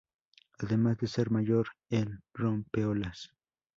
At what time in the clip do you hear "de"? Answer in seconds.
0.97-1.05